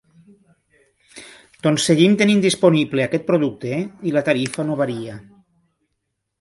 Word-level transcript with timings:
Doncs 1.67 1.85
seguim 1.91 2.15
tenint 2.23 2.41
disponible 2.47 3.05
aquest 3.05 3.29
producte 3.29 3.77
i 4.13 4.17
la 4.19 4.27
tarifa 4.33 4.69
no 4.73 4.83
varia. 4.85 5.23